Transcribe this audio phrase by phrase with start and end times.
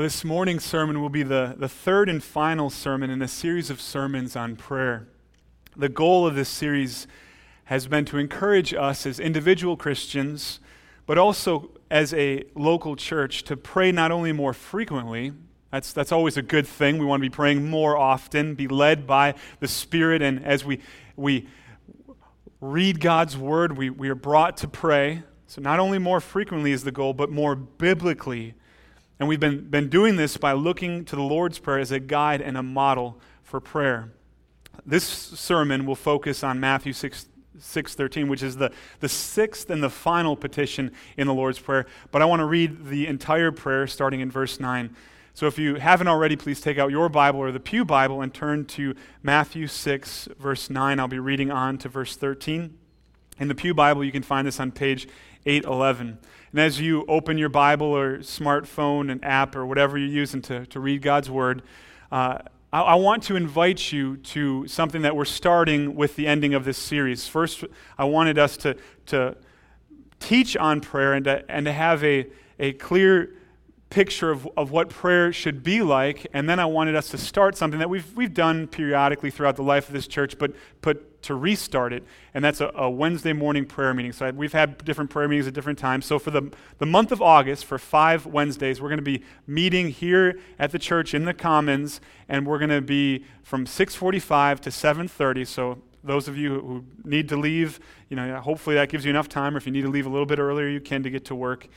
[0.00, 3.68] Well, this morning's sermon will be the, the third and final sermon in a series
[3.68, 5.06] of sermons on prayer.
[5.76, 7.06] The goal of this series
[7.64, 10.60] has been to encourage us as individual Christians,
[11.04, 15.34] but also as a local church, to pray not only more frequently,
[15.70, 16.96] that's, that's always a good thing.
[16.96, 20.80] We want to be praying more often, be led by the Spirit, and as we,
[21.14, 21.46] we
[22.62, 25.24] read God's Word, we, we are brought to pray.
[25.46, 28.54] So, not only more frequently is the goal, but more biblically
[29.20, 32.40] and we've been, been doing this by looking to the Lord's Prayer as a guide
[32.40, 34.10] and a model for prayer.
[34.86, 37.26] This sermon will focus on Matthew 6,
[37.58, 41.84] 6.13, which is the, the sixth and the final petition in the Lord's Prayer.
[42.10, 44.96] But I want to read the entire prayer starting in verse 9.
[45.34, 48.32] So if you haven't already, please take out your Bible or the Pew Bible and
[48.32, 50.98] turn to Matthew 6, verse 9.
[50.98, 52.74] I'll be reading on to verse 13.
[53.38, 55.08] In the Pew Bible, you can find this on page
[55.46, 56.18] 811.
[56.52, 60.66] And as you open your Bible or smartphone and app or whatever you're using to,
[60.66, 61.62] to read God's Word,
[62.10, 62.38] uh,
[62.72, 66.64] I, I, want to invite you to something that we're starting with the ending of
[66.64, 67.26] this series.
[67.28, 67.64] First,
[67.96, 69.36] I wanted us to, to
[70.18, 72.26] teach on prayer and to, and to have a,
[72.58, 73.34] a clear
[73.90, 76.26] picture of, of what prayer should be like.
[76.32, 79.64] And then I wanted us to start something that we've, we've done periodically throughout the
[79.64, 82.02] life of this church, but, but to restart it,
[82.32, 84.12] and that's a, a Wednesday morning prayer meeting.
[84.12, 86.06] So I, we've had different prayer meetings at different times.
[86.06, 89.88] So for the, the month of August, for five Wednesdays, we're going to be meeting
[89.88, 94.70] here at the church in the Commons, and we're going to be from 6:45 to
[94.70, 95.46] 7:30.
[95.46, 99.28] So those of you who need to leave, you know, hopefully that gives you enough
[99.28, 99.54] time.
[99.54, 101.34] Or if you need to leave a little bit earlier, you can to get to
[101.34, 101.68] work.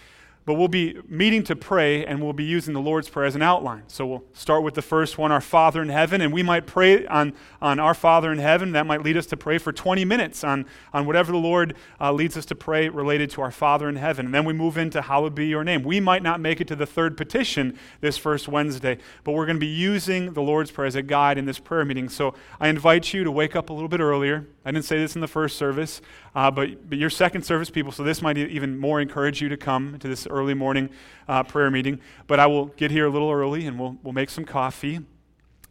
[0.46, 3.42] But we'll be meeting to pray, and we'll be using the Lord's Prayer as an
[3.42, 3.84] outline.
[3.88, 7.06] So we'll start with the first one, Our Father in Heaven, and we might pray
[7.08, 8.74] on, on Our Father in Heaven.
[8.74, 12.12] That might lead us to pray for 20 minutes on, on whatever the Lord uh,
[12.12, 14.26] leads us to pray related to our Father in Heaven.
[14.26, 15.84] And then we move into Hallowed be your name.
[15.84, 19.56] We might not make it to the third petition this first Wednesday, but we're going
[19.56, 22.10] to be using the Lord's Prayer as a guide in this prayer meeting.
[22.10, 24.48] So I invite you to wake up a little bit earlier.
[24.66, 26.02] I didn't say this in the first service,
[26.36, 29.58] uh, but, but your second service people, so this might even more encourage you to
[29.58, 30.90] come to this early morning
[31.28, 32.00] uh, prayer meeting.
[32.28, 35.00] But I will get here a little early and we'll, we'll make some coffee.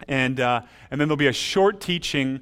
[0.09, 2.41] And, uh, and then there'll be a short teaching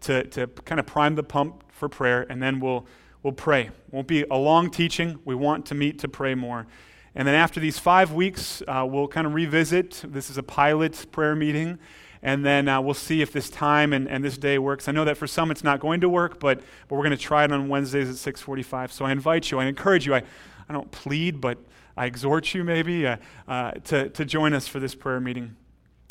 [0.00, 2.86] to, to kind of prime the pump for prayer, and then we'll,
[3.22, 3.70] we'll pray.
[3.90, 5.18] Won't be a long teaching.
[5.24, 6.66] We want to meet to pray more.
[7.14, 10.04] And then after these five weeks, uh, we'll kind of revisit.
[10.06, 11.78] This is a pilot prayer meeting
[12.22, 14.88] and then uh, we'll see if this time and, and this day works.
[14.88, 17.22] I know that for some it's not going to work, but, but we're going to
[17.22, 18.90] try it on Wednesdays at 6:45.
[18.90, 20.14] So I invite you, I encourage you.
[20.14, 20.22] I,
[20.68, 21.58] I don't plead, but
[21.96, 25.56] I exhort you maybe uh, uh, to, to join us for this prayer meeting.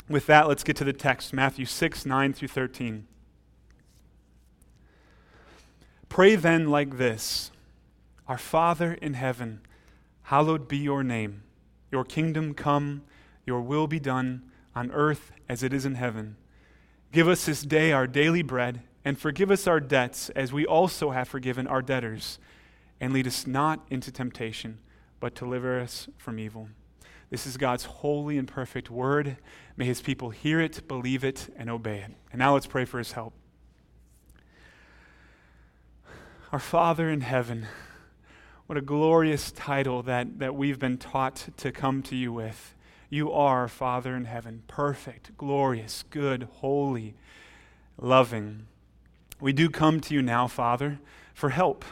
[0.08, 3.06] With that, let's get to the text Matthew 6, 9 through 13.
[6.08, 7.50] Pray then like this
[8.26, 9.60] Our Father in heaven,
[10.24, 11.42] hallowed be your name.
[11.90, 13.02] Your kingdom come,
[13.46, 14.42] your will be done
[14.74, 16.36] on earth as it is in heaven.
[17.12, 21.10] Give us this day our daily bread, and forgive us our debts as we also
[21.10, 22.38] have forgiven our debtors.
[23.00, 24.78] And lead us not into temptation,
[25.20, 26.68] but deliver us from evil.
[27.30, 29.36] This is God's holy and perfect word.
[29.76, 32.12] May his people hear it, believe it, and obey it.
[32.32, 33.34] And now let's pray for his help.
[36.50, 37.66] Our Father in heaven,
[38.66, 42.74] what a glorious title that, that we've been taught to come to you with.
[43.10, 47.14] You are, Father in heaven, perfect, glorious, good, holy,
[47.98, 48.66] loving.
[49.40, 50.98] We do come to you now, Father,
[51.32, 51.84] for help.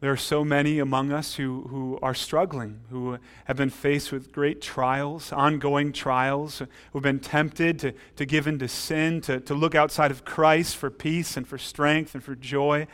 [0.00, 4.32] There are so many among us who, who are struggling, who have been faced with
[4.32, 6.62] great trials, ongoing trials,
[6.92, 10.76] who've been tempted to, to give in to sin, to, to look outside of Christ
[10.76, 12.86] for peace and for strength and for joy.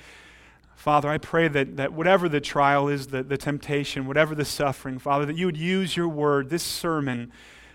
[0.77, 4.99] Father, I pray that, that whatever the trial is, the, the temptation, whatever the suffering,
[4.99, 7.33] Father, that you would use your word, this sermon,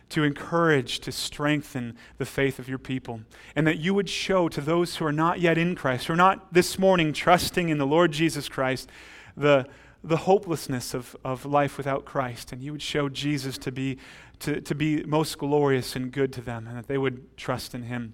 [0.09, 3.21] to encourage, to strengthen the faith of your people.
[3.55, 6.17] And that you would show to those who are not yet in Christ, who are
[6.17, 8.89] not this morning trusting in the Lord Jesus Christ,
[9.35, 9.67] the,
[10.03, 12.51] the hopelessness of, of life without Christ.
[12.51, 13.97] And you would show Jesus to be,
[14.39, 17.83] to, to be most glorious and good to them, and that they would trust in
[17.83, 18.13] him.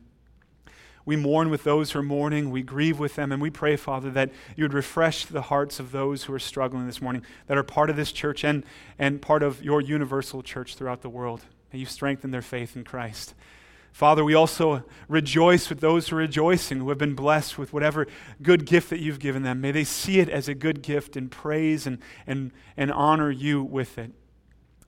[1.08, 2.52] We mourn with those who are mourning.
[2.52, 3.32] We grieve with them.
[3.32, 6.86] And we pray, Father, that you would refresh the hearts of those who are struggling
[6.86, 8.66] this morning, that are part of this church and,
[9.00, 11.46] and part of your universal church throughout the world.
[11.72, 13.36] May you strengthen their faith in Christ.
[13.94, 18.06] Father, we also rejoice with those who are rejoicing, who have been blessed with whatever
[18.42, 19.62] good gift that you've given them.
[19.62, 23.64] May they see it as a good gift and praise and, and, and honor you
[23.64, 24.12] with it.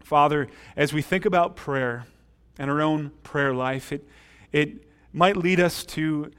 [0.02, 2.08] Father, as we think about prayer
[2.58, 4.06] and our own prayer life, it,
[4.52, 4.84] it
[5.14, 6.32] might lead us to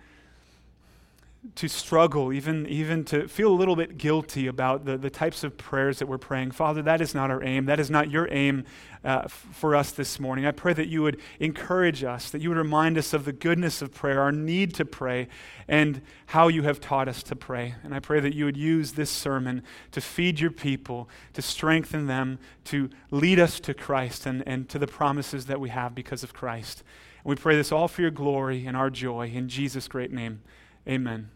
[1.56, 5.56] to struggle, even, even to feel a little bit guilty about the, the types of
[5.56, 6.50] prayers that we're praying.
[6.50, 7.64] Father, that is not our aim.
[7.64, 8.64] That is not your aim
[9.02, 10.44] uh, f- for us this morning.
[10.44, 13.80] I pray that you would encourage us, that you would remind us of the goodness
[13.80, 15.28] of prayer, our need to pray,
[15.66, 17.74] and how you have taught us to pray.
[17.84, 19.62] And I pray that you would use this sermon
[19.92, 24.78] to feed your people, to strengthen them, to lead us to Christ and, and to
[24.78, 26.82] the promises that we have because of Christ.
[27.24, 29.30] And we pray this all for your glory and our joy.
[29.32, 30.42] In Jesus' great name.
[30.88, 31.30] Amen.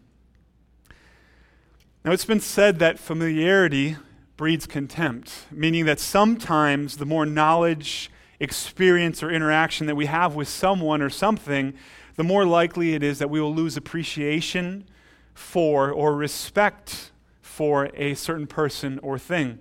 [2.03, 3.97] Now, it's been said that familiarity
[4.37, 10.47] breeds contempt, meaning that sometimes the more knowledge, experience, or interaction that we have with
[10.47, 11.73] someone or something,
[12.15, 14.87] the more likely it is that we will lose appreciation
[15.33, 17.11] for or respect
[17.41, 19.59] for a certain person or thing.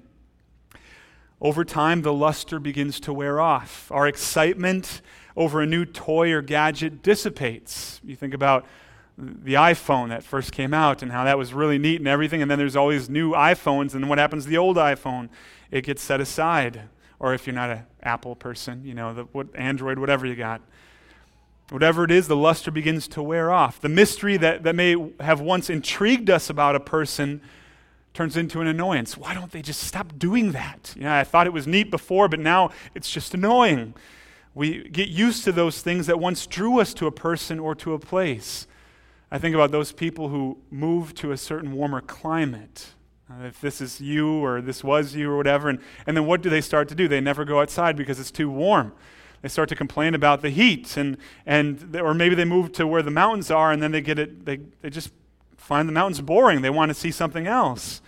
[1.41, 3.91] Over time, the luster begins to wear off.
[3.93, 5.03] Our excitement
[5.37, 8.01] over a new toy or gadget dissipates.
[8.05, 8.67] You think about
[9.17, 12.43] the iPhone that first came out and how that was really neat and everything.
[12.43, 13.95] And then there's always new iPhones.
[13.95, 15.29] And what happens to the old iPhone?
[15.71, 16.83] It gets set aside.
[17.19, 20.61] Or if you're not an Apple person, you know, the, what, Android, whatever you got.
[21.71, 23.81] Whatever it is, the luster begins to wear off.
[23.81, 27.41] The mystery that, that may have once intrigued us about a person
[28.13, 29.17] turns into an annoyance.
[29.17, 30.95] Why don't they just stop doing that?
[30.97, 33.95] Yeah, I thought it was neat before, but now it's just annoying.
[34.55, 37.93] We get used to those things that once drew us to a person or to
[37.93, 38.67] a place.
[39.31, 42.91] I think about those people who move to a certain warmer climate.
[43.29, 46.41] Uh, if this is you or this was you or whatever, and, and then what
[46.41, 47.09] do they start to do?
[47.09, 48.93] They never go outside because it's too warm.
[49.43, 53.03] They start to complain about the heat, and, and or maybe they move to where
[53.03, 54.47] the mountains are, and then they get it.
[54.47, 55.11] They, they just
[55.57, 56.63] find the mountains boring.
[56.63, 58.01] They want to see something else.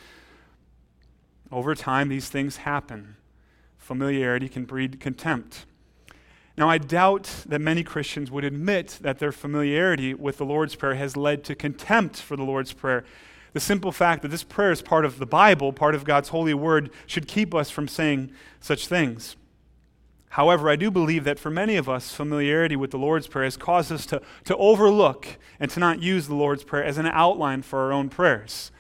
[1.51, 3.17] Over time, these things happen.
[3.79, 5.67] Familiarity can breed contempt.
[6.59, 10.95] Now, I doubt that many Christians would admit that their familiarity with the Lord's Prayer
[10.95, 13.05] has led to contempt for the Lord's Prayer.
[13.53, 16.55] The simple fact that this prayer is part of the Bible, part of God's holy
[16.55, 18.31] word, should keep us from saying
[18.61, 19.37] such things.
[20.31, 23.57] However, I do believe that for many of us, familiarity with the Lord's Prayer has
[23.57, 25.27] caused us to, to overlook
[25.61, 28.71] and to not use the Lord's Prayer as an outline for our own prayers.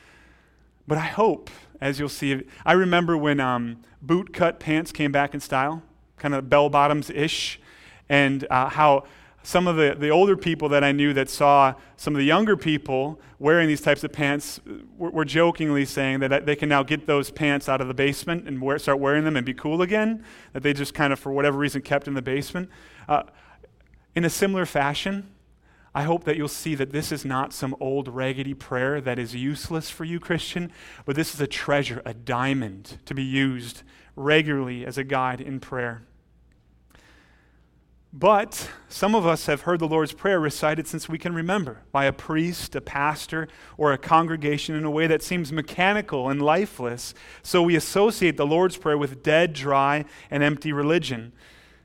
[0.88, 1.50] But I hope,
[1.80, 5.82] as you'll see, I remember when um, boot cut pants came back in style,
[6.16, 7.60] kind of bell bottoms ish
[8.08, 9.04] and uh, how
[9.46, 12.56] some of the, the older people that I knew that saw some of the younger
[12.56, 14.60] people wearing these types of pants
[14.98, 18.48] were, were jokingly saying that they can now get those pants out of the basement
[18.48, 21.30] and wear, start wearing them and be cool again, that they just kind of, for
[21.30, 22.68] whatever reason, kept in the basement.
[23.08, 23.22] Uh,
[24.16, 25.30] in a similar fashion,
[25.94, 29.34] I hope that you'll see that this is not some old raggedy prayer that is
[29.34, 30.72] useless for you, Christian,
[31.04, 33.82] but this is a treasure, a diamond to be used
[34.16, 36.02] regularly as a guide in prayer.
[38.18, 42.06] But some of us have heard the Lord's Prayer recited since we can remember by
[42.06, 43.46] a priest, a pastor,
[43.76, 47.12] or a congregation in a way that seems mechanical and lifeless.
[47.42, 51.32] So we associate the Lord's Prayer with dead, dry, and empty religion.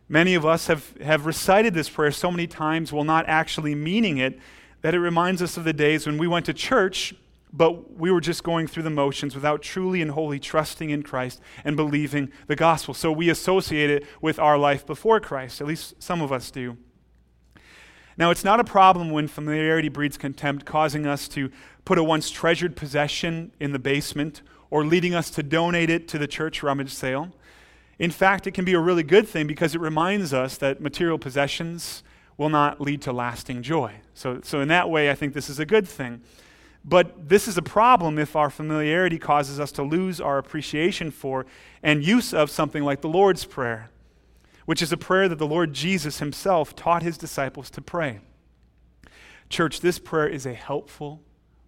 [0.07, 4.17] Many of us have, have recited this prayer so many times while not actually meaning
[4.17, 4.39] it
[4.83, 7.13] that it reminds us of the days when we went to church
[7.53, 11.41] but we were just going through the motions without truly and wholly trusting in Christ
[11.63, 12.93] and believing the gospel.
[12.93, 15.59] So we associate it with our life before Christ.
[15.59, 16.77] At least some of us do.
[18.17, 21.51] Now, it's not a problem when familiarity breeds contempt, causing us to
[21.85, 26.17] put a once treasured possession in the basement or leading us to donate it to
[26.17, 27.31] the church rummage sale.
[27.99, 31.19] In fact, it can be a really good thing because it reminds us that material
[31.19, 32.03] possessions
[32.37, 33.95] will not lead to lasting joy.
[34.13, 36.21] So, so in that way, I think this is a good thing.
[36.83, 41.45] But this is a problem if our familiarity causes us to lose our appreciation for
[41.83, 43.89] and use of something like the Lord's Prayer,
[44.65, 48.19] which is a prayer that the Lord Jesus himself taught his disciples to pray.
[49.49, 51.21] Church, this prayer is a helpful,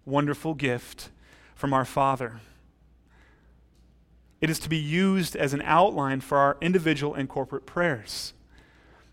[0.04, 1.10] wonderful gift
[1.54, 2.40] from our Father.
[4.40, 8.33] It is to be used as an outline for our individual and corporate prayers.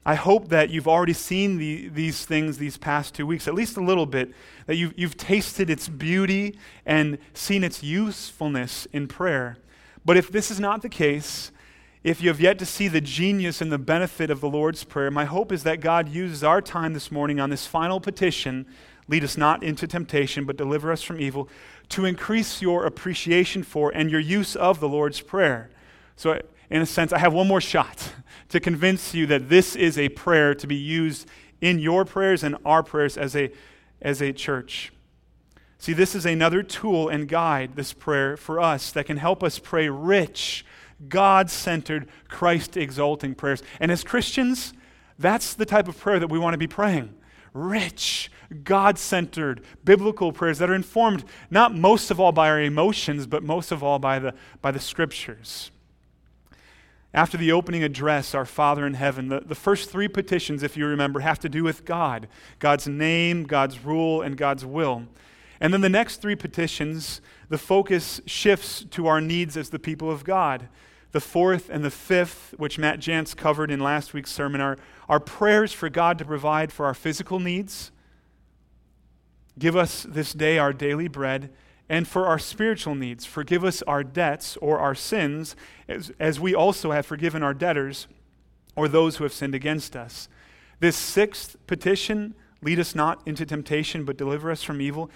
[0.06, 3.78] I hope that you've already seen the, these things these past two weeks, at least
[3.78, 4.34] a little bit,
[4.66, 9.58] that you've, you've tasted its beauty and seen its usefulness in prayer.
[10.04, 11.52] But if this is not the case,
[12.04, 15.12] if you have yet to see the genius and the benefit of the Lord's Prayer,
[15.12, 18.66] my hope is that God uses our time this morning on this final petition
[19.12, 21.50] lead us not into temptation, but deliver us from evil,
[21.90, 25.70] to increase your appreciation for and your use of the Lord's Prayer.
[26.16, 28.14] So, in a sense, I have one more shot
[28.52, 31.28] to convince you that this is a prayer to be used
[31.62, 33.52] in your prayers and our prayers as a,
[34.02, 34.92] as a church.
[35.78, 39.58] See, this is another tool and guide, this prayer, for us that can help us
[39.58, 40.66] pray rich,
[41.08, 43.64] God centered, Christ exalting prayers.
[43.80, 44.74] And as Christians,
[45.18, 47.16] that's the type of prayer that we want to be praying
[47.54, 48.32] rich,
[48.64, 53.44] God centered, biblical prayers that are informed not most of all by our emotions, but
[53.44, 55.72] most of all by the, by the scriptures.
[57.14, 60.86] After the opening address, Our Father in heaven, the, the first three petitions, if you
[60.86, 62.28] remember, have to do with God
[62.60, 65.04] God's name, God's rule, and God's will.
[65.60, 70.10] And then the next three petitions, the focus shifts to our needs as the people
[70.10, 70.70] of God.
[71.12, 74.78] The fourth and the fifth, which Matt Jantz covered in last week's sermon, are,
[75.10, 77.92] are prayers for God to provide for our physical needs.
[79.60, 81.52] Give us this day our daily bread
[81.92, 83.26] and for our spiritual needs.
[83.26, 85.58] Forgive us our debts or our sins,
[85.90, 88.08] as, as we also have forgiven our debtors
[88.78, 90.30] or those who have sinned against us.
[90.80, 95.12] This sixth petition, lead us not into temptation, but deliver us from evil,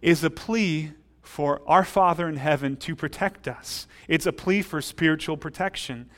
[0.00, 3.88] is a plea for our Father in heaven to protect us.
[4.06, 6.08] It's a plea for spiritual protection.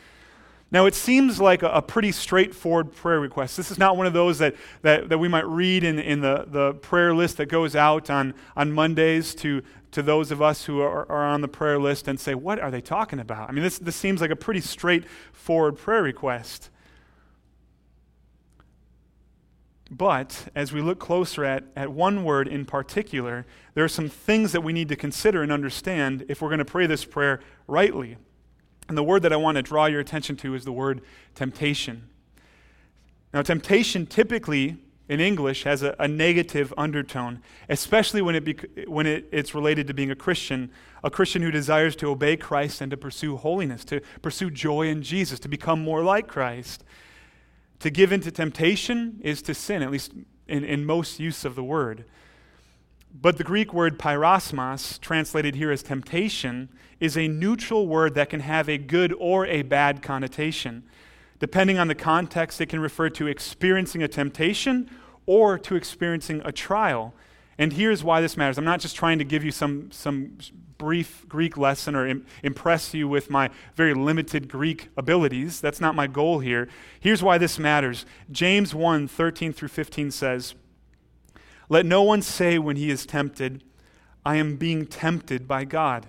[0.70, 3.58] Now, it seems like a, pretty straightforward prayer request.
[3.58, 6.46] This is not one of those that, that, that we might read in, in the,
[6.48, 9.62] the prayer list that goes out on, on Mondays to,
[9.92, 12.70] to those of us who are, are on the prayer list and say, What are
[12.70, 13.48] they talking about?
[13.48, 16.70] I mean, this, this seems like a pretty straightforward prayer request.
[19.90, 23.44] But as we look closer at, at one word in particular,
[23.74, 26.64] there are some things that we need to consider and understand if we're going to
[26.64, 28.16] pray this prayer rightly.
[28.88, 31.02] And the word that I want to draw your attention to is the word
[31.34, 32.08] temptation.
[33.34, 34.78] Now, temptation typically
[35.08, 39.86] in English has a, a negative undertone, especially when, it bec- when it, it's related
[39.88, 40.70] to being a Christian,
[41.02, 45.02] a Christian who desires to obey Christ and to pursue holiness, to pursue joy in
[45.02, 46.84] Jesus, to become more like Christ.
[47.80, 50.12] To give into temptation is to sin, at least
[50.46, 52.04] in, in most use of the word.
[53.14, 58.40] But the Greek word peirasmos, translated here as temptation, is a neutral word that can
[58.40, 60.84] have a good or a bad connotation.
[61.42, 64.88] Depending on the context, it can refer to experiencing a temptation
[65.26, 67.14] or to experiencing a trial.
[67.58, 68.58] And here's why this matters.
[68.58, 70.38] I'm not just trying to give you some, some
[70.78, 75.60] brief Greek lesson or Im- impress you with my very limited Greek abilities.
[75.60, 76.68] That's not my goal here.
[77.00, 78.06] Here's why this matters.
[78.30, 80.54] James 1 13 through 15 says,
[81.68, 83.64] Let no one say when he is tempted,
[84.24, 86.06] I am being tempted by God.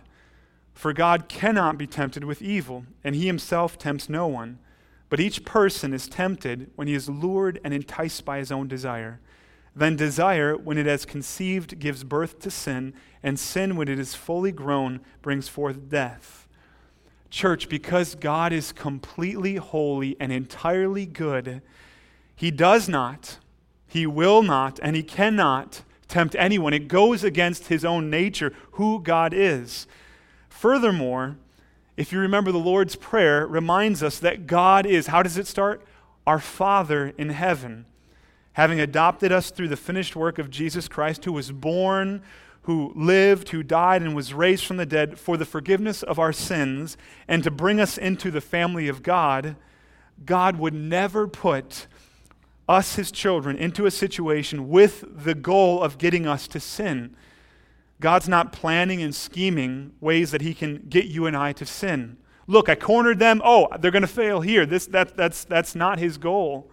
[0.76, 4.60] For God cannot be tempted with evil, and he himself tempts no one.
[5.14, 9.20] But each person is tempted when he is lured and enticed by his own desire.
[9.76, 14.16] Then desire, when it has conceived, gives birth to sin, and sin, when it is
[14.16, 16.48] fully grown, brings forth death.
[17.30, 21.62] Church, because God is completely holy and entirely good,
[22.36, 23.38] he does not,
[23.86, 26.74] he will not, and he cannot tempt anyone.
[26.74, 29.86] It goes against his own nature, who God is.
[30.50, 31.38] Furthermore,
[31.98, 35.86] if you remember the Lord's Prayer, reminds us that God is, how does it start?
[36.26, 37.86] Our Father in heaven
[38.54, 42.22] having adopted us through the finished work of Jesus Christ, who was born,
[42.64, 46.32] who lived, who died, and was raised from the dead for the forgiveness of our
[46.32, 46.96] sins,
[47.28, 49.56] and to bring us into the family of God,
[50.26, 51.88] God would never put
[52.70, 57.16] us, his children, into a situation with the goal of getting us to sin.
[58.04, 62.18] God's not planning and scheming ways that he can get you and I to sin.
[62.48, 63.42] Look, I cornered them.
[63.46, 64.66] Oh, they're going to fail here.
[64.66, 66.70] This, that, that's, that's not his goal.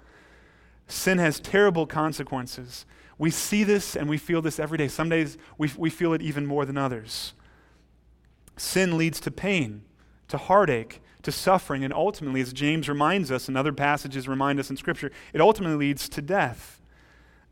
[0.89, 2.85] Sin has terrible consequences.
[3.17, 4.89] We see this and we feel this every day.
[4.89, 7.35] Some days we, we feel it even more than others.
[8.57, 9.83] Sin leads to pain,
[10.27, 14.69] to heartache, to suffering, and ultimately, as James reminds us and other passages remind us
[14.69, 16.80] in Scripture, it ultimately leads to death.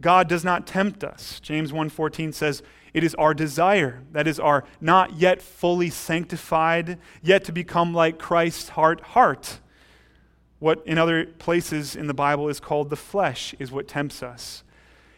[0.01, 1.41] God does not tempt us.
[1.41, 2.63] James 1:14 says,
[2.95, 8.19] "It is our desire, that is our not yet fully sanctified, yet to become like
[8.19, 9.61] Christ's heart heart,
[10.59, 14.63] what in other places in the Bible is called the flesh, is what tempts us.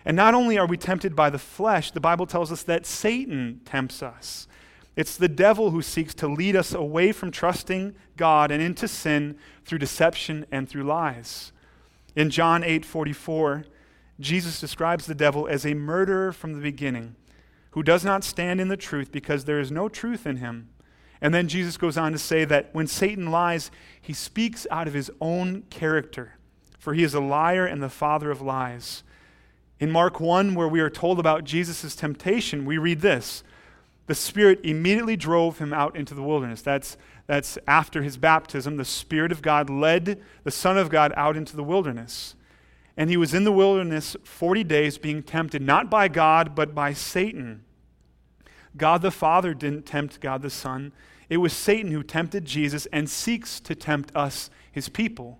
[0.04, 3.60] And not only are we tempted by the flesh, the Bible tells us that Satan
[3.64, 4.48] tempts us.
[4.96, 9.36] It's the devil who seeks to lead us away from trusting God and into sin
[9.64, 11.52] through deception and through lies.
[12.16, 13.64] In John 8 44,
[14.20, 17.16] Jesus describes the devil as a murderer from the beginning,
[17.70, 20.68] who does not stand in the truth because there is no truth in him.
[21.20, 24.94] And then Jesus goes on to say that when Satan lies, he speaks out of
[24.94, 26.34] his own character,
[26.78, 29.02] for he is a liar and the father of lies.
[29.78, 33.42] In Mark 1, where we are told about Jesus' temptation, we read this
[34.06, 36.62] The Spirit immediately drove him out into the wilderness.
[36.62, 36.96] That's,
[37.26, 38.76] that's after his baptism.
[38.76, 42.34] The Spirit of God led the Son of God out into the wilderness.
[43.00, 46.92] And he was in the wilderness 40 days being tempted, not by God, but by
[46.92, 47.64] Satan.
[48.76, 50.92] God the Father didn't tempt God the Son.
[51.30, 55.38] It was Satan who tempted Jesus and seeks to tempt us, his people.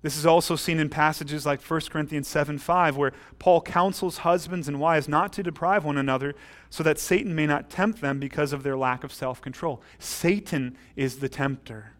[0.00, 4.68] This is also seen in passages like 1 Corinthians 7 5, where Paul counsels husbands
[4.68, 6.34] and wives not to deprive one another
[6.70, 9.82] so that Satan may not tempt them because of their lack of self control.
[9.98, 11.92] Satan is the tempter.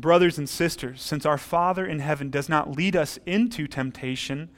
[0.00, 4.48] Brothers and sisters, since our Father in heaven does not lead us into temptation,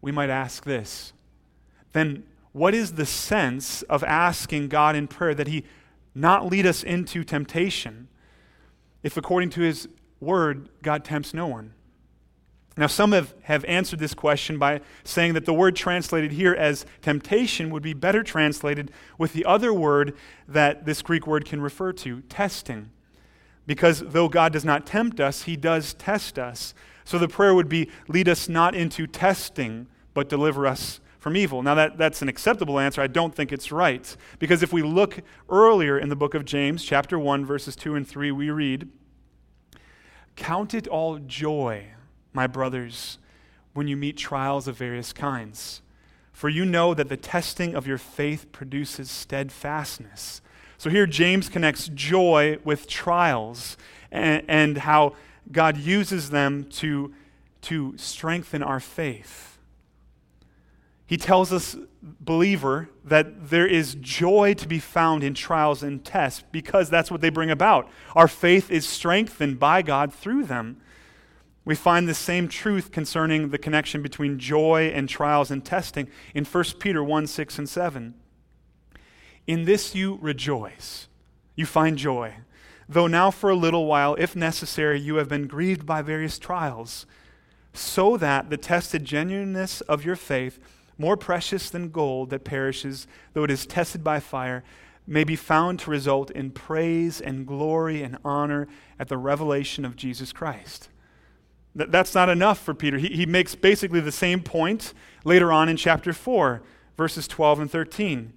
[0.00, 1.12] we might ask this.
[1.92, 5.64] Then, what is the sense of asking God in prayer that He
[6.14, 8.08] not lead us into temptation
[9.02, 9.88] if, according to His
[10.20, 11.72] word, God tempts no one?
[12.76, 16.84] Now, some have, have answered this question by saying that the word translated here as
[17.02, 20.16] temptation would be better translated with the other word
[20.48, 22.90] that this Greek word can refer to, testing.
[23.66, 26.74] Because though God does not tempt us, he does test us.
[27.04, 31.62] So the prayer would be lead us not into testing, but deliver us from evil.
[31.62, 33.00] Now, that, that's an acceptable answer.
[33.00, 34.14] I don't think it's right.
[34.38, 38.06] Because if we look earlier in the book of James, chapter 1, verses 2 and
[38.06, 38.90] 3, we read,
[40.36, 41.86] Count it all joy,
[42.34, 43.18] my brothers,
[43.72, 45.80] when you meet trials of various kinds.
[46.32, 50.42] For you know that the testing of your faith produces steadfastness.
[50.78, 53.76] So here James connects joy with trials
[54.10, 55.14] and, and how
[55.50, 57.12] God uses them to,
[57.62, 59.58] to strengthen our faith.
[61.06, 66.42] He tells us, believer, that there is joy to be found in trials and tests
[66.50, 67.90] because that's what they bring about.
[68.14, 70.80] Our faith is strengthened by God through them.
[71.66, 76.44] We find the same truth concerning the connection between joy and trials and testing in
[76.44, 78.14] 1 Peter 1 6 and 7.
[79.46, 81.08] In this you rejoice.
[81.54, 82.34] You find joy.
[82.88, 87.06] Though now for a little while, if necessary, you have been grieved by various trials,
[87.72, 90.58] so that the tested genuineness of your faith,
[90.98, 94.62] more precious than gold that perishes, though it is tested by fire,
[95.06, 98.66] may be found to result in praise and glory and honor
[98.98, 100.88] at the revelation of Jesus Christ.
[101.74, 102.98] That's not enough for Peter.
[102.98, 106.62] He, he makes basically the same point later on in chapter 4,
[106.96, 108.32] verses 12 and 13.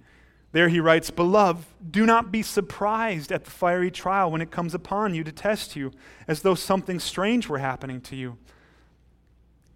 [0.52, 4.74] There he writes, Beloved, do not be surprised at the fiery trial when it comes
[4.74, 5.92] upon you to test you,
[6.26, 8.38] as though something strange were happening to you.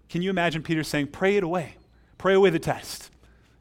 [0.09, 1.77] Can you imagine Peter saying, Pray it away?
[2.19, 3.11] Pray away the test.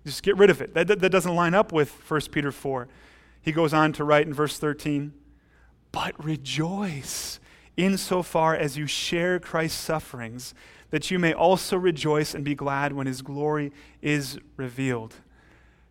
[0.06, 0.74] Just get rid of it.
[0.74, 2.88] That, that, that doesn't line up with 1 Peter 4.
[3.42, 5.14] He goes on to write in verse 13,
[5.92, 7.40] But rejoice
[7.78, 10.54] insofar as you share Christ's sufferings,
[10.90, 15.16] that you may also rejoice and be glad when his glory is revealed.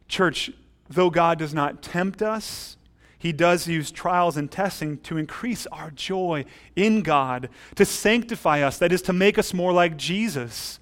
[0.09, 0.51] Church,
[0.91, 2.77] though God does not tempt us,
[3.19, 8.79] he does use trials and testing to increase our joy in God, to sanctify us,
[8.79, 10.81] that is, to make us more like Jesus.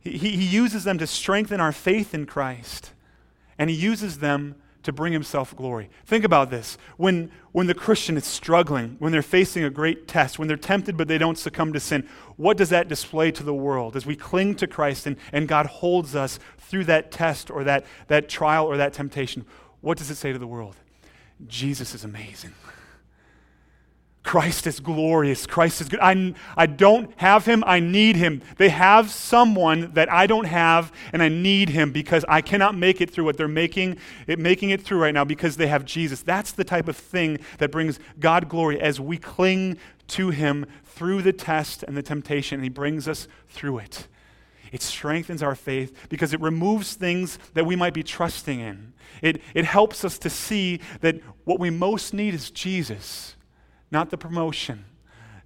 [0.00, 2.92] He, he uses them to strengthen our faith in Christ,
[3.58, 4.54] and he uses them
[4.84, 5.90] to bring himself glory.
[6.06, 6.78] Think about this.
[6.96, 10.96] When, when the Christian is struggling, when they're facing a great test, when they're tempted
[10.96, 13.96] but they don't succumb to sin, what does that display to the world?
[13.96, 17.84] As we cling to Christ and, and God holds us through that test or that,
[18.08, 19.44] that trial or that temptation,
[19.80, 20.76] what does it say to the world?
[21.46, 22.52] Jesus is amazing.
[24.24, 25.46] Christ is glorious.
[25.46, 26.00] Christ is good.
[26.00, 27.62] I, I don't have him.
[27.66, 28.40] I need him.
[28.56, 33.02] They have someone that I don't have, and I need him because I cannot make
[33.02, 36.22] it through what they're making it, making it through right now because they have Jesus.
[36.22, 39.76] That's the type of thing that brings God glory as we cling
[40.08, 44.08] to him through the test and the temptation, and he brings us through it.
[44.72, 48.94] It strengthens our faith because it removes things that we might be trusting in.
[49.20, 53.36] It, it helps us to see that what we most need is Jesus
[53.94, 54.84] not the promotion,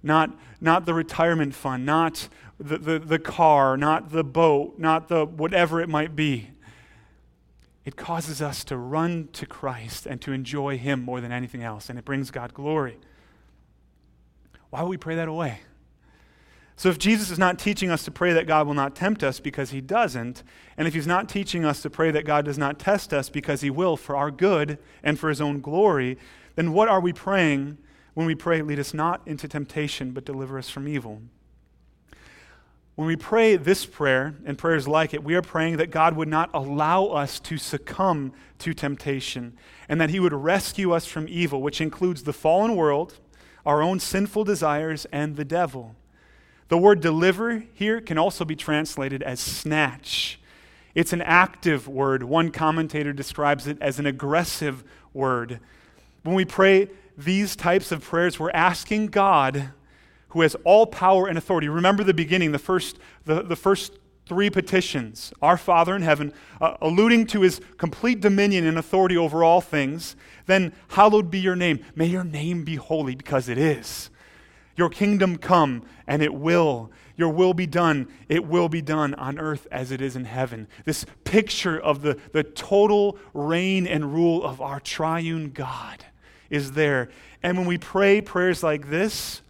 [0.03, 2.27] not, not the retirement fund, not
[2.59, 6.49] the, the, the car, not the boat, not the whatever it might be.
[7.85, 11.89] It causes us to run to Christ and to enjoy Him more than anything else,
[11.89, 12.97] and it brings God glory.
[14.71, 15.61] Why would we pray that away?
[16.75, 19.39] So, if Jesus is not teaching us to pray that God will not tempt us
[19.39, 20.43] because he doesn't,
[20.77, 23.61] and if he's not teaching us to pray that God does not test us because
[23.61, 26.17] he will for our good and for his own glory,
[26.55, 27.77] then what are we praying
[28.19, 31.21] when we pray, lead us not into temptation, but deliver us from evil.
[32.95, 36.27] When we pray this prayer and prayers like it, we are praying that God would
[36.27, 41.61] not allow us to succumb to temptation and that He would rescue us from evil,
[41.61, 43.19] which includes the fallen world,
[43.65, 45.95] our own sinful desires, and the devil.
[46.67, 50.41] The word deliver here can also be translated as snatch.
[50.93, 52.23] It's an active word.
[52.23, 55.61] One commentator describes it as an aggressive word.
[56.23, 56.89] When we pray
[57.23, 59.71] these types of prayers, we're asking God,
[60.29, 61.67] who has all power and authority.
[61.67, 66.77] Remember the beginning, the first, the, the first three petitions Our Father in heaven, uh,
[66.81, 70.15] alluding to his complete dominion and authority over all things.
[70.45, 71.83] Then, hallowed be your name.
[71.95, 74.09] May your name be holy, because it is.
[74.75, 76.91] Your kingdom come, and it will.
[77.17, 78.07] Your will be done.
[78.29, 80.67] It will be done on earth as it is in heaven.
[80.85, 86.05] This picture of the, the total reign and rule of our triune God
[86.49, 87.09] is there.
[87.41, 89.41] And when we pray prayers like this,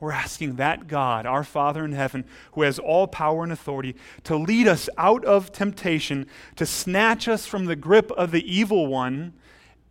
[0.00, 4.36] we're asking that God, our Father in heaven, who has all power and authority, to
[4.36, 9.32] lead us out of temptation, to snatch us from the grip of the evil one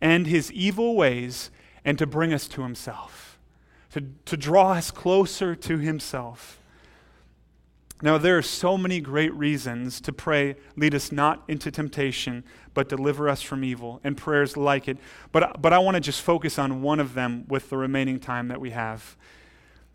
[0.00, 1.50] and his evil ways,
[1.84, 3.38] and to bring us to himself,
[3.90, 6.60] to, to draw us closer to himself.
[8.04, 12.86] Now, there are so many great reasons to pray, lead us not into temptation, but
[12.86, 14.98] deliver us from evil, and prayers like it.
[15.32, 18.48] But, but I want to just focus on one of them with the remaining time
[18.48, 19.16] that we have.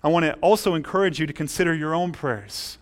[0.01, 2.78] I want to also encourage you to consider your own prayers.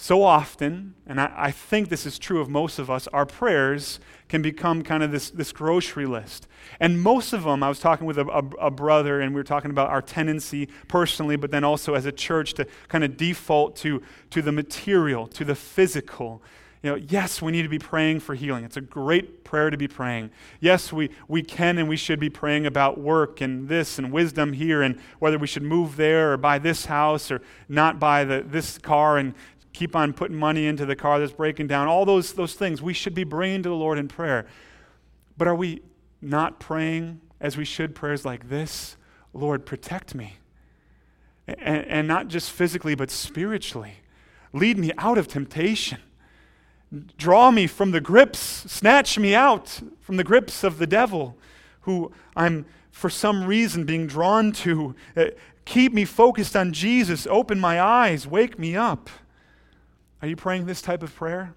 [0.00, 3.98] So often, and I, I, think this is true of most of us, our prayers
[4.28, 6.46] can become kind of this, this grocery list.
[6.78, 9.44] And most of them, I was talking with a, a, a brother, and we were
[9.44, 13.74] talking about our tendency personally, but then also as a church to kind of default
[13.78, 16.44] to, to the material, to the physical.
[16.80, 18.62] You know, yes, we need to be praying for healing.
[18.62, 20.30] It's a great prayer to be praying.
[20.60, 24.52] Yes, we, we can and we should be praying about work and this and wisdom
[24.52, 28.44] here and whether we should move there or buy this house or not buy the,
[28.46, 29.34] this car and
[29.72, 31.88] keep on putting money into the car that's breaking down.
[31.88, 34.46] All those, those things we should be bringing to the Lord in prayer.
[35.36, 35.82] But are we
[36.20, 38.96] not praying as we should prayers like this?
[39.32, 40.38] Lord, protect me.
[41.46, 43.94] And, and not just physically, but spiritually.
[44.52, 45.98] Lead me out of temptation.
[47.18, 51.36] Draw me from the grips, snatch me out from the grips of the devil,
[51.82, 54.94] who I'm for some reason being drawn to.
[55.14, 55.26] Uh,
[55.66, 59.10] keep me focused on Jesus, open my eyes, wake me up.
[60.20, 61.54] Are you praying this type of prayer?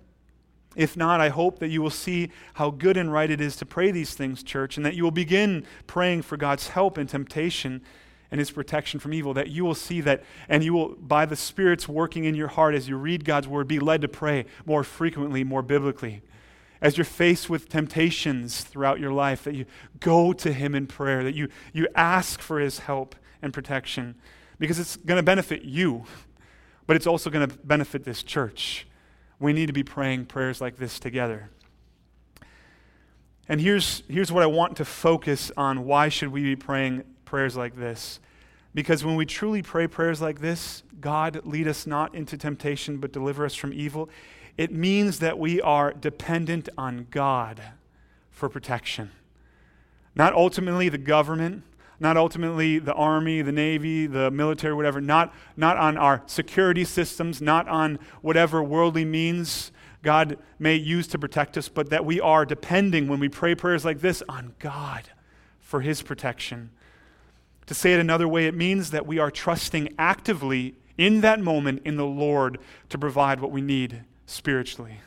[0.76, 3.66] If not, I hope that you will see how good and right it is to
[3.66, 7.82] pray these things, church, and that you will begin praying for God's help in temptation
[8.30, 11.36] and his protection from evil, that you will see that, and you will, by the
[11.36, 14.86] Spirit's working in your heart as you read God's word, be led to pray more
[14.86, 16.22] frequently, more biblically.
[16.82, 19.66] As you're faced with temptations throughout your life, that you
[20.00, 24.16] go to him in prayer, that you, you ask for his help and protection,
[24.58, 26.06] because it's going to benefit you,
[26.92, 28.86] but it's also going to benefit this church.
[29.40, 31.50] We need to be praying prayers like this together.
[33.48, 35.86] And here's, here's what I want to focus on.
[35.86, 38.20] Why should we be praying prayers like this.
[38.74, 43.14] Because when we truly pray prayers like this, God, lead us not into temptation, but
[43.14, 44.10] deliver us from evil,
[44.58, 47.62] it means that we are dependent on God
[48.32, 49.12] for protection.
[50.14, 51.64] Not ultimately the government,
[52.02, 57.42] not ultimately the army, the navy, the military, whatever, not, not on our security systems,
[57.42, 62.44] not on whatever worldly means God may use to protect us, but that we are
[62.44, 65.12] depending when we pray prayers like this on God
[65.60, 66.72] for his protection.
[67.68, 71.84] To say it another way, it means that we are trusting actively in that moment
[71.86, 72.58] in the Lord
[72.90, 75.02] to provide what we need spiritually.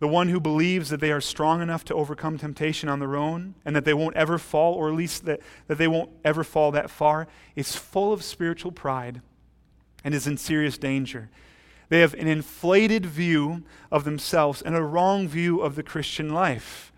[0.00, 3.54] The one who believes that they are strong enough to overcome temptation on their own
[3.64, 6.72] and that they won't ever fall, or at least that, that they won't ever fall
[6.72, 9.20] that far, is full of spiritual pride
[10.02, 11.28] and is in serious danger.
[11.90, 16.89] They have an inflated view of themselves and a wrong view of the Christian life.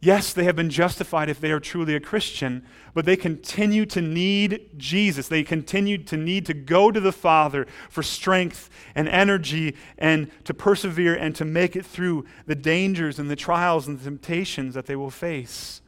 [0.00, 4.00] Yes, they have been justified if they are truly a Christian, but they continue to
[4.00, 5.26] need Jesus.
[5.26, 10.54] They continue to need to go to the Father for strength and energy and to
[10.54, 14.86] persevere and to make it through the dangers and the trials and the temptations that
[14.86, 15.82] they will face.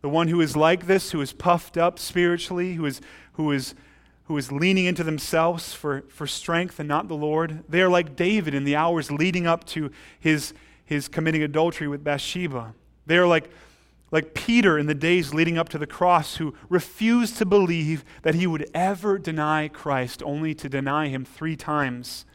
[0.00, 3.00] The one who is like this, who is puffed up spiritually, who is,
[3.34, 3.76] who is,
[4.24, 8.16] who is leaning into themselves for, for strength and not the Lord, they are like
[8.16, 10.52] David in the hours leading up to his
[10.92, 12.74] his committing adultery with Bathsheba.
[13.06, 13.50] They are like,
[14.10, 18.34] like Peter in the days leading up to the cross, who refused to believe that
[18.34, 22.26] he would ever deny Christ, only to deny him three times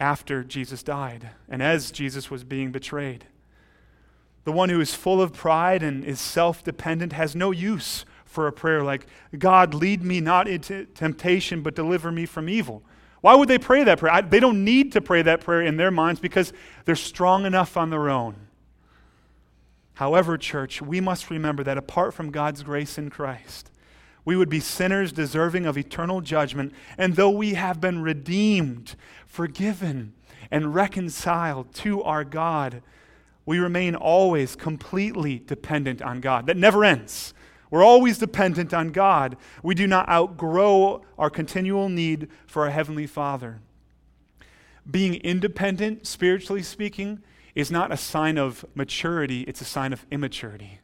[0.00, 3.26] after Jesus died and as Jesus was being betrayed.
[4.44, 8.46] The one who is full of pride and is self dependent has no use for
[8.46, 9.06] a prayer like,
[9.38, 12.82] God, lead me not into temptation, but deliver me from evil.
[13.24, 14.12] Why would they pray that prayer?
[14.12, 16.52] I, they don't need to pray that prayer in their minds because
[16.84, 18.36] they're strong enough on their own.
[19.94, 23.70] However, church, we must remember that apart from God's grace in Christ,
[24.26, 26.74] we would be sinners deserving of eternal judgment.
[26.98, 28.94] And though we have been redeemed,
[29.26, 30.12] forgiven,
[30.50, 32.82] and reconciled to our God,
[33.46, 36.44] we remain always completely dependent on God.
[36.44, 37.32] That never ends.
[37.74, 39.36] We're always dependent on God.
[39.64, 43.58] We do not outgrow our continual need for our Heavenly Father.
[44.88, 47.24] Being independent, spiritually speaking,
[47.56, 50.78] is not a sign of maturity, it's a sign of immaturity.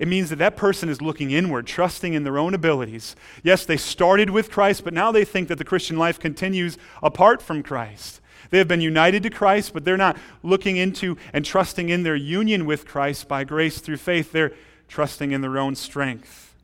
[0.00, 3.14] It means that that person is looking inward, trusting in their own abilities.
[3.44, 7.40] Yes, they started with Christ, but now they think that the Christian life continues apart
[7.40, 8.20] from Christ.
[8.50, 12.16] They have been united to Christ, but they're not looking into and trusting in their
[12.16, 14.32] union with Christ by grace through faith.
[14.32, 14.52] They're
[14.92, 16.54] trusting in their own strength.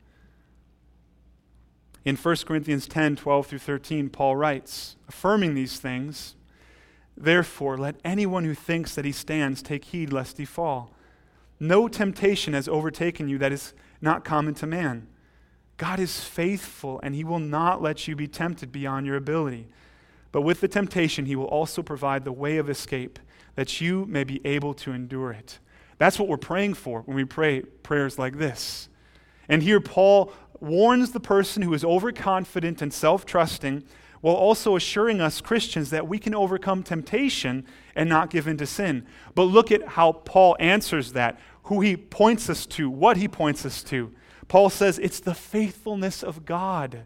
[2.05, 6.35] In 1 Corinthians 10 12 through 13, Paul writes, affirming these things,
[7.17, 10.93] Therefore, let anyone who thinks that he stands take heed lest he fall.
[11.59, 15.07] No temptation has overtaken you that is not common to man.
[15.77, 19.67] God is faithful, and he will not let you be tempted beyond your ability.
[20.31, 23.17] But with the temptation, he will also provide the way of escape,
[23.55, 25.57] that you may be able to endure it.
[25.99, 28.89] That's what we're praying for when we pray prayers like this.
[29.47, 33.83] And here, Paul warns the person who is overconfident and self trusting,
[34.21, 38.65] while also assuring us Christians that we can overcome temptation and not give in to
[38.65, 39.05] sin.
[39.35, 43.65] But look at how Paul answers that who he points us to, what he points
[43.65, 44.13] us to.
[44.47, 47.03] Paul says it's the faithfulness of God.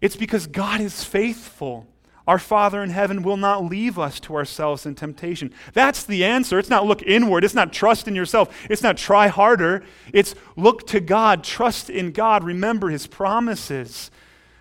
[0.00, 1.86] It's because God is faithful.
[2.26, 5.52] Our Father in heaven will not leave us to ourselves in temptation.
[5.74, 6.58] That's the answer.
[6.58, 7.44] It's not look inward.
[7.44, 8.66] It's not trust in yourself.
[8.70, 9.82] It's not try harder.
[10.12, 14.10] It's look to God, trust in God, remember His promises.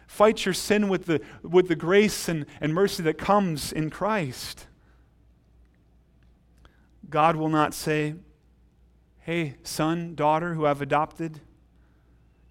[0.08, 4.68] Fight your sin with the, with the grace and, and mercy that comes in Christ.
[7.10, 8.16] God will not say,
[9.22, 11.40] Hey, son, daughter who I've adopted,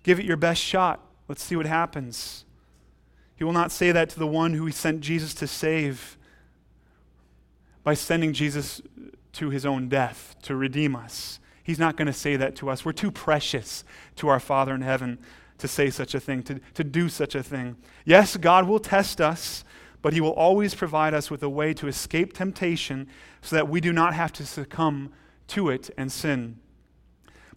[0.02, 1.00] give it your best shot.
[1.28, 2.46] Let's see what happens.
[3.42, 6.16] He will not say that to the one who he sent Jesus to save
[7.82, 8.80] by sending Jesus
[9.32, 11.40] to his own death to redeem us.
[11.64, 12.84] He's not going to say that to us.
[12.84, 13.82] We're too precious
[14.14, 15.18] to our Father in heaven
[15.58, 17.74] to say such a thing, to, to do such a thing.
[18.04, 19.64] Yes, God will test us,
[20.02, 23.08] but He will always provide us with a way to escape temptation
[23.40, 25.12] so that we do not have to succumb
[25.48, 26.60] to it and sin.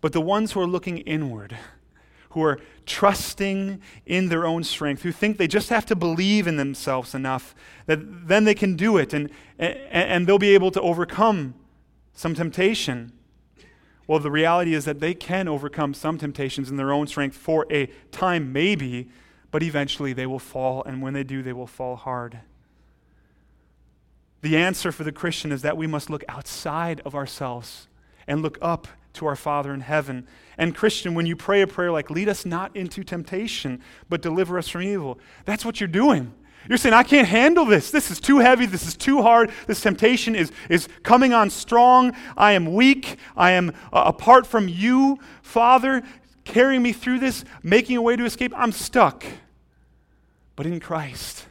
[0.01, 1.55] But the ones who are looking inward,
[2.35, 6.57] who are trusting in their own strength, who think they just have to believe in
[6.57, 10.81] themselves enough that then they can do it and, and, and they'll be able to
[10.81, 11.55] overcome
[12.13, 13.13] some temptation.
[14.05, 17.65] Well, the reality is that they can overcome some temptations in their own strength for
[17.71, 19.07] a time, maybe,
[19.49, 22.39] but eventually they will fall, and when they do, they will fall hard.
[24.41, 27.87] The answer for the Christian is that we must look outside of ourselves
[28.27, 30.27] and look up to our Father in heaven.
[30.57, 34.57] And, Christian, when you pray a prayer like, lead us not into temptation, but deliver
[34.57, 36.33] us from evil, that's what you're doing.
[36.67, 37.91] You're saying, I can't handle this.
[37.91, 38.65] This is too heavy.
[38.65, 39.51] This is too hard.
[39.67, 42.15] This temptation is, is coming on strong.
[42.35, 43.17] I am weak.
[43.37, 46.01] I am uh, apart from you, Father,
[46.43, 48.51] carrying me through this, making a way to escape.
[48.55, 49.25] I'm stuck.
[50.55, 51.45] But in Christ,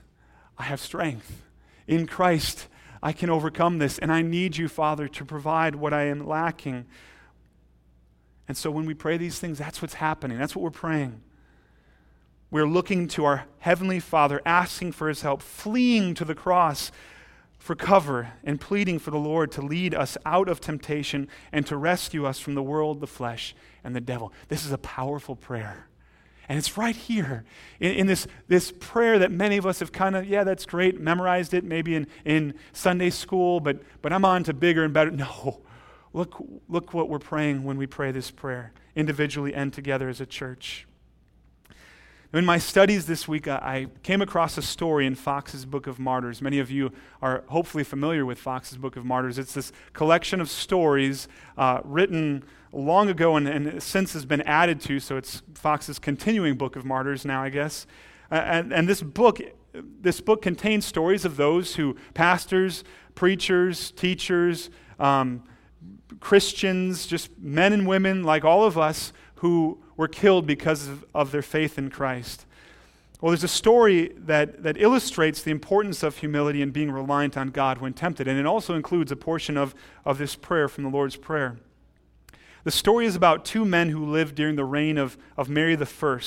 [0.59, 1.42] I have strength.
[1.87, 2.66] In Christ,
[3.03, 3.98] I can overcome this.
[3.98, 6.87] And I need you, Father, to provide what I am lacking.
[8.47, 10.39] And so when we pray these things, that's what's happening.
[10.39, 11.21] That's what we're praying.
[12.51, 16.93] We're looking to our Heavenly Father, asking for His help, fleeing to the cross
[17.59, 21.79] for cover, and pleading for the Lord to lead us out of temptation and to
[21.79, 24.33] rescue us from the world, the flesh, and the devil.
[24.49, 25.89] This is a powerful prayer.
[26.49, 27.45] And it's right here
[27.81, 31.01] in, in, this, this prayer that many of us have kind of, yeah, that's great,
[31.01, 35.11] memorized it maybe in, in Sunday school, but, but I'm on to bigger and better.
[35.11, 35.63] No.
[36.14, 40.27] Look, look what we're praying when we pray this prayer, individually and together as a
[40.27, 40.87] church.
[42.33, 46.40] In my studies this week, I came across a story in Foxe's Book of Martyrs.
[46.40, 49.38] Many of you are hopefully familiar with Foxe's Book of Martyrs.
[49.38, 51.27] It's this collection of stories
[51.59, 56.57] uh, written long ago and, and, since has been added to, so it's Foxe's continuing
[56.57, 57.88] Book of Martyrs now, I guess.
[58.31, 59.40] And, and this book,
[59.72, 62.85] this book contains stories of those who, pastors,
[63.16, 65.42] preachers, teachers, um,
[66.21, 71.31] Christians, just men and women like all of us, who were killed because of, of
[71.31, 72.47] their faith in Christ.
[73.21, 77.49] Well, there's a story that, that illustrates the importance of humility and being reliant on
[77.49, 80.90] God when tempted, and it also includes a portion of, of this prayer from the
[80.90, 81.57] Lord's Prayer.
[82.64, 86.19] The story is about two men who lived during the reign of, of Mary I,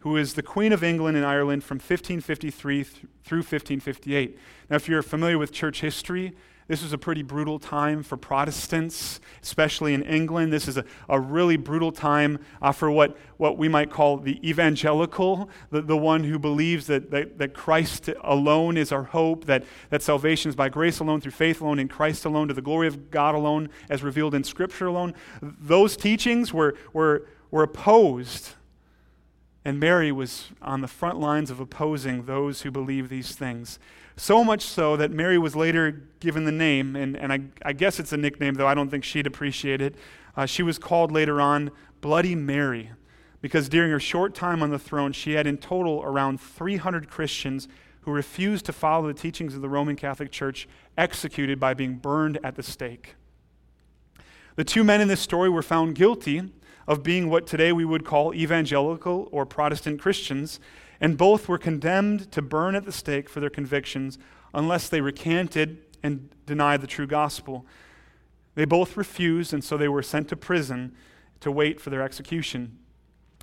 [0.00, 4.38] who is the Queen of England and Ireland from 1553 th- through 1558.
[4.70, 6.34] Now, if you're familiar with church history,
[6.68, 10.52] this was a pretty brutal time for Protestants, especially in England.
[10.52, 14.38] This is a, a really brutal time uh, for what, what we might call the
[14.48, 19.64] evangelical, the, the one who believes that, that, that Christ alone is our hope, that,
[19.88, 22.86] that salvation is by grace alone, through faith alone, in Christ alone, to the glory
[22.86, 25.14] of God alone, as revealed in Scripture alone.
[25.40, 28.50] Those teachings were, were, were opposed.
[29.64, 33.78] And Mary was on the front lines of opposing those who believe these things.
[34.18, 38.00] So much so that Mary was later given the name, and, and I, I guess
[38.00, 39.94] it's a nickname, though I don't think she'd appreciate it.
[40.36, 42.90] Uh, she was called later on Bloody Mary
[43.40, 47.68] because during her short time on the throne, she had in total around 300 Christians
[48.00, 52.40] who refused to follow the teachings of the Roman Catholic Church executed by being burned
[52.42, 53.14] at the stake.
[54.56, 56.42] The two men in this story were found guilty
[56.88, 60.58] of being what today we would call evangelical or Protestant Christians,
[61.00, 64.18] and both were condemned to burn at the stake for their convictions
[64.52, 67.66] unless they recanted and denied the true gospel.
[68.54, 70.94] They both refused, and so they were sent to prison
[71.40, 72.78] to wait for their execution.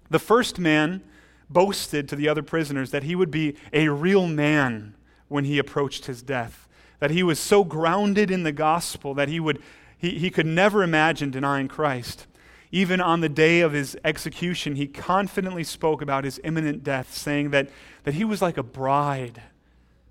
[0.09, 1.03] The first man
[1.49, 4.95] boasted to the other prisoners that he would be a real man
[5.27, 6.67] when he approached his death,
[6.99, 9.61] that he was so grounded in the gospel that he, would,
[9.97, 12.27] he, he could never imagine denying Christ.
[12.75, 17.51] Even on the day of his execution, he confidently spoke about his imminent death, saying
[17.51, 17.69] that,
[18.03, 19.43] that he was like a bride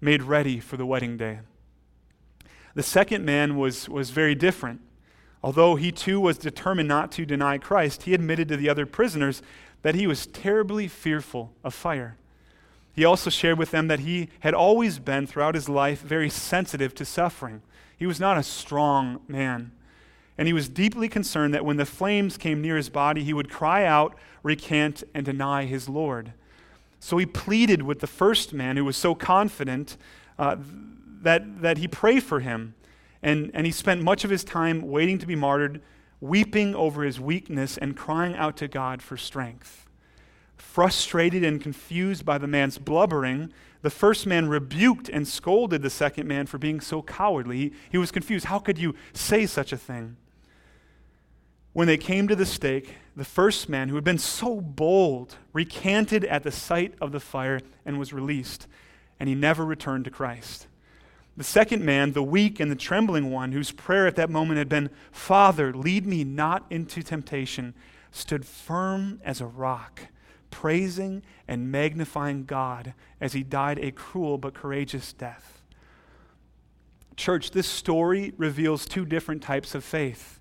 [0.00, 1.40] made ready for the wedding day.
[2.74, 4.80] The second man was, was very different.
[5.42, 9.42] Although he too was determined not to deny Christ, he admitted to the other prisoners
[9.82, 12.16] that he was terribly fearful of fire.
[12.94, 16.94] He also shared with them that he had always been, throughout his life, very sensitive
[16.94, 17.60] to suffering.
[17.94, 19.72] He was not a strong man.
[20.36, 23.50] And he was deeply concerned that when the flames came near his body, he would
[23.50, 26.32] cry out, recant, and deny his Lord.
[26.98, 29.96] So he pleaded with the first man who was so confident
[30.38, 30.56] uh,
[31.22, 32.74] that, that he prayed for him.
[33.22, 35.80] And, and he spent much of his time waiting to be martyred
[36.20, 39.86] weeping over his weakness and crying out to God for strength.
[40.56, 46.26] Frustrated and confused by the man's blubbering, the first man rebuked and scolded the second
[46.26, 47.58] man for being so cowardly.
[47.58, 48.46] He, he was confused.
[48.46, 50.16] How could you say such a thing?
[51.74, 56.24] When they came to the stake, the first man, who had been so bold, recanted
[56.24, 58.66] at the sight of the fire and was released,
[59.18, 60.68] and he never returned to Christ.
[61.36, 64.68] The second man, the weak and the trembling one, whose prayer at that moment had
[64.68, 67.74] been, Father, lead me not into temptation,
[68.12, 70.02] stood firm as a rock,
[70.52, 75.60] praising and magnifying God as he died a cruel but courageous death.
[77.16, 80.38] Church, this story reveals two different types of faith.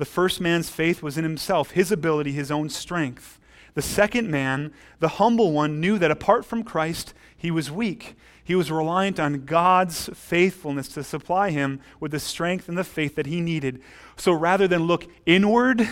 [0.00, 3.38] The first man's faith was in himself, his ability, his own strength.
[3.74, 8.16] The second man, the humble one, knew that apart from Christ, he was weak.
[8.42, 13.14] He was reliant on God's faithfulness to supply him with the strength and the faith
[13.16, 13.82] that he needed.
[14.16, 15.86] So rather than look inward,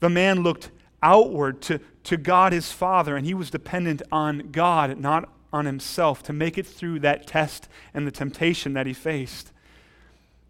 [0.00, 0.70] the man looked
[1.02, 6.22] outward to, to God his Father, and he was dependent on God, not on himself,
[6.24, 9.50] to make it through that test and the temptation that he faced.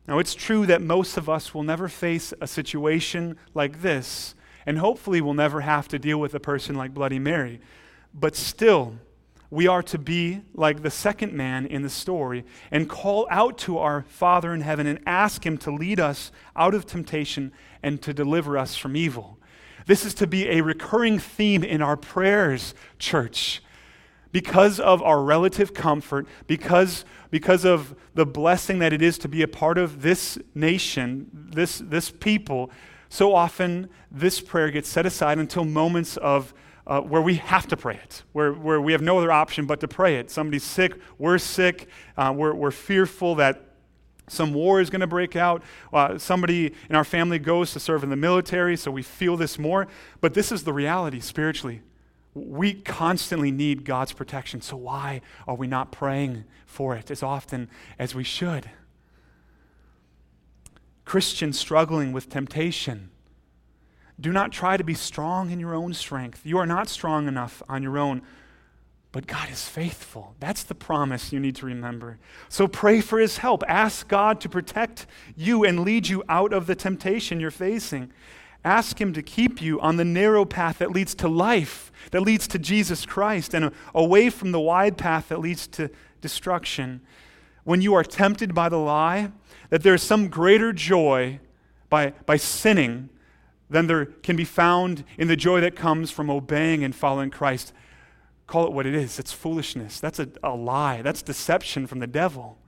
[0.09, 4.35] Now, it's true that most of us will never face a situation like this,
[4.67, 7.61] and hopefully we'll never have to deal with a person like Bloody Mary.
[8.13, 8.95] But still,
[9.51, 13.79] we are to be like the second man in the story and call out to
[13.79, 18.15] our Father in heaven and ask Him to lead us out of temptation and to
[18.15, 19.39] deliver us from evil.
[19.87, 23.63] This is to be a recurring theme in our prayers, church.
[24.33, 29.43] Because of our relative comfort, because, because of the blessing that it is to be
[29.43, 32.71] a part of this nation, this, this people,
[33.09, 36.55] so often this prayer gets set aside until moments of
[36.87, 39.81] uh, where we have to pray it, where, where we have no other option but
[39.81, 40.31] to pray it.
[40.31, 43.63] Somebody's sick, we're sick, uh, we're, we're fearful that
[44.29, 45.63] some war is going to break out.
[45.93, 49.59] Uh, somebody in our family goes to serve in the military, so we feel this
[49.59, 49.89] more.
[50.21, 51.83] But this is the reality spiritually.
[52.35, 57.69] We constantly need God's protection, so why are we not praying for it as often
[57.99, 58.71] as we should?
[61.05, 63.11] Christians struggling with temptation
[64.21, 66.43] do not try to be strong in your own strength.
[66.45, 68.23] You are not strong enough on your own.
[69.13, 70.37] But God is faithful.
[70.39, 72.19] That's the promise you need to remember.
[72.49, 73.65] So pray for his help.
[73.67, 78.13] Ask God to protect you and lead you out of the temptation you're facing.
[78.65, 82.47] Ask him to keep you on the narrow path that leads to life, that leads
[82.49, 87.01] to Jesus Christ, and away from the wide path that leads to destruction.
[87.65, 89.33] When you are tempted by the lie,
[89.71, 91.41] that there is some greater joy
[91.89, 93.09] by, by sinning
[93.71, 97.73] than there can be found in the joy that comes from obeying and following Christ.
[98.47, 100.01] Call it what it is it's foolishness.
[100.01, 102.59] That's a, a lie, that's deception from the devil.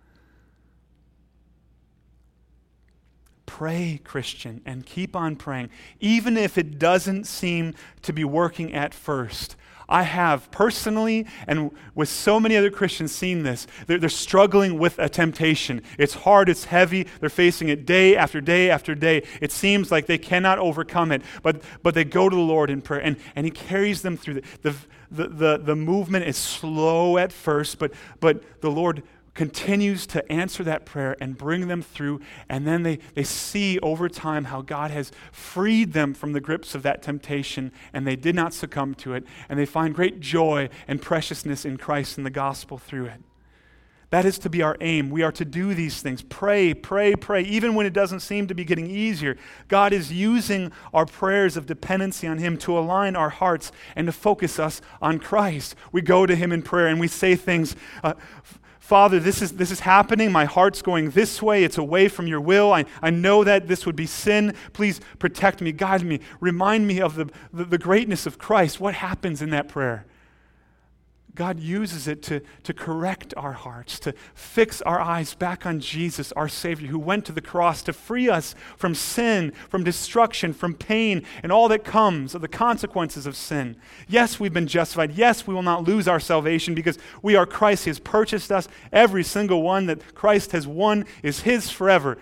[3.62, 5.70] Pray, Christian, and keep on praying,
[6.00, 9.54] even if it doesn't seem to be working at first.
[9.88, 13.68] I have personally and with so many other Christians seen this.
[13.86, 15.80] They're, they're, struggling with a temptation.
[15.96, 19.22] It's hard, it's heavy, they're facing it day after day after day.
[19.40, 22.82] It seems like they cannot overcome it, but, but they go to the Lord in
[22.82, 24.34] prayer and, and He carries them through.
[24.34, 24.74] The, the,
[25.12, 29.04] the, the, the movement is slow at first, but, but the Lord
[29.34, 32.20] continues to answer that prayer and bring them through.
[32.48, 36.74] And then they, they see over time how God has freed them from the grips
[36.74, 39.24] of that temptation and they did not succumb to it.
[39.48, 43.22] And they find great joy and preciousness in Christ and the gospel through it.
[44.12, 45.08] That is to be our aim.
[45.08, 46.20] We are to do these things.
[46.20, 47.40] Pray, pray, pray.
[47.44, 51.64] Even when it doesn't seem to be getting easier, God is using our prayers of
[51.64, 55.74] dependency on Him to align our hearts and to focus us on Christ.
[55.92, 57.74] We go to Him in prayer and we say things.
[58.04, 58.12] Uh,
[58.82, 60.32] Father, this is, this is happening.
[60.32, 61.62] My heart's going this way.
[61.62, 62.72] It's away from your will.
[62.72, 64.56] I, I know that this would be sin.
[64.72, 68.80] Please protect me, guide me, remind me of the, the, the greatness of Christ.
[68.80, 70.04] What happens in that prayer?
[71.34, 76.30] God uses it to, to correct our hearts, to fix our eyes back on Jesus,
[76.32, 80.74] our Savior, who went to the cross to free us from sin, from destruction, from
[80.74, 83.76] pain, and all that comes of the consequences of sin.
[84.06, 85.12] Yes, we've been justified.
[85.12, 87.84] Yes, we will not lose our salvation because we are Christ.
[87.84, 88.68] He has purchased us.
[88.92, 92.18] Every single one that Christ has won is His forever.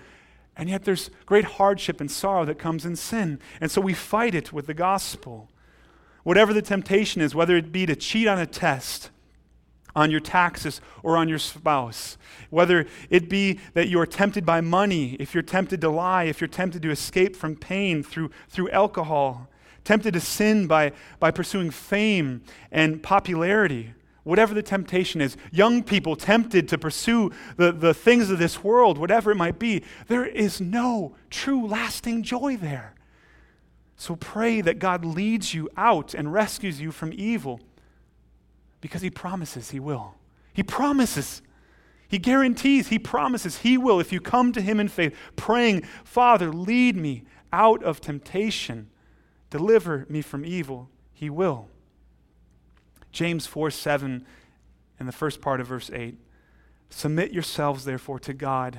[0.56, 3.40] And yet there's great hardship and sorrow that comes in sin.
[3.60, 5.48] And so we fight it with the gospel.
[6.22, 9.10] Whatever the temptation is, whether it be to cheat on a test,
[9.96, 12.16] on your taxes, or on your spouse,
[12.50, 16.40] whether it be that you are tempted by money, if you're tempted to lie, if
[16.40, 19.48] you're tempted to escape from pain through, through alcohol,
[19.84, 23.92] tempted to sin by, by pursuing fame and popularity,
[24.22, 28.98] whatever the temptation is, young people tempted to pursue the, the things of this world,
[28.98, 32.94] whatever it might be, there is no true lasting joy there.
[34.00, 37.60] So pray that God leads you out and rescues you from evil
[38.80, 40.14] because He promises He will.
[40.54, 41.42] He promises.
[42.08, 46.50] He guarantees, He promises He will if you come to Him in faith, praying, Father,
[46.50, 48.88] lead me out of temptation,
[49.50, 50.88] deliver me from evil.
[51.12, 51.68] He will.
[53.12, 54.24] James 4 7,
[54.98, 56.16] in the first part of verse 8
[56.88, 58.78] Submit yourselves, therefore, to God.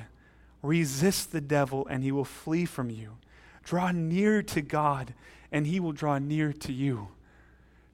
[0.62, 3.18] Resist the devil, and he will flee from you.
[3.62, 5.14] Draw near to God,
[5.50, 7.08] and He will draw near to you.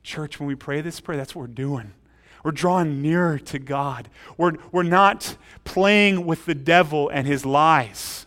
[0.03, 1.93] Church, when we pray this prayer, that's what we're doing.
[2.45, 4.09] We're drawing nearer to God.
[4.37, 8.27] We're, we're not playing with the devil and his lies.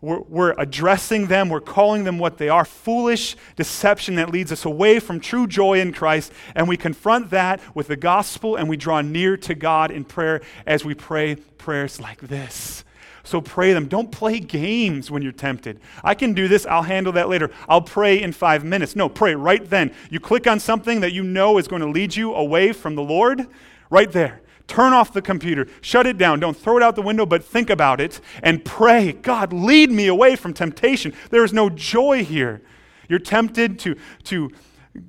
[0.00, 4.64] We're, we're, addressing them, we're calling them what they are foolish deception that leads us
[4.64, 6.32] away from true joy in Christ.
[6.54, 10.40] And we confront that with the gospel and we draw near to God in prayer
[10.66, 12.82] as we pray prayers like this.
[13.22, 13.86] So pray them.
[13.86, 15.80] Don't play games when you're tempted.
[16.02, 16.66] I can do this.
[16.66, 17.50] I'll handle that later.
[17.68, 18.96] I'll pray in five minutes.
[18.96, 19.92] No, pray right then.
[20.10, 23.02] You click on something that you know is going to lead you away from the
[23.02, 23.46] Lord,
[23.90, 24.40] right there.
[24.66, 25.66] Turn off the computer.
[25.80, 26.38] Shut it down.
[26.38, 29.12] Don't throw it out the window, but think about it and pray.
[29.12, 31.12] God, lead me away from temptation.
[31.30, 32.62] There is no joy here.
[33.08, 34.52] You're tempted to, to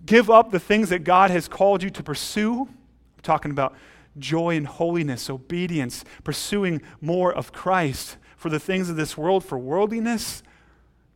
[0.07, 2.62] give up the things that God has called you to pursue.
[2.62, 3.76] I'm talking about
[4.18, 9.57] joy and holiness, obedience, pursuing more of Christ for the things of this world, for
[9.57, 10.43] worldliness.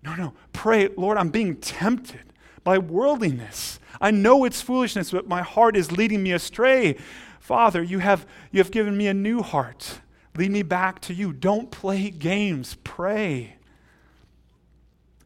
[0.04, 0.34] No, no.
[0.54, 2.34] Pray, Lord, I'm being tempted
[2.64, 3.80] by worldliness.
[4.00, 6.98] I know it's foolishness, but my heart is leading me astray.
[7.40, 10.00] Father, you have, you have given me a new heart.
[10.36, 11.32] Lead me back to you.
[11.32, 12.78] Don't play games.
[12.84, 13.56] Pray.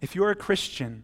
[0.02, 1.04] If you're a Christian,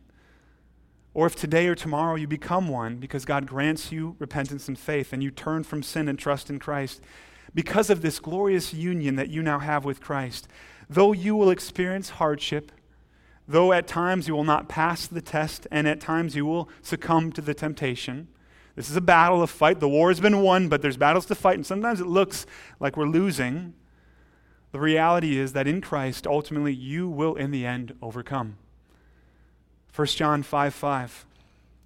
[1.15, 5.13] or if today or tomorrow you become one because God grants you repentance and faith
[5.13, 7.01] and you turn from sin and trust in Christ,
[7.55, 10.47] because of this glorious union that you now have with Christ,
[10.87, 12.71] though you will experience hardship,
[13.47, 17.31] though at times you will not pass the test and at times you will succumb
[17.31, 18.27] to the temptation,
[18.75, 19.79] this is a battle, a fight.
[19.79, 22.45] The war has been won, but there's battles to fight, and sometimes it looks
[22.79, 23.73] like we're losing.
[24.73, 28.57] The reality is that in Christ, ultimately, you will in the end overcome.
[29.95, 31.25] 1 John 5 5.